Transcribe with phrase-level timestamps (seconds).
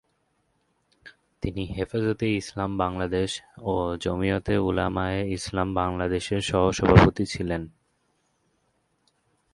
[1.43, 3.29] তিনি হেফাজতে ইসলাম বাংলাদেশ
[3.61, 3.73] ও
[3.97, 7.61] জমিয়তে উলামায়ে ইসলাম বাংলাদেশের সহ-সভাপতি ছিলেন।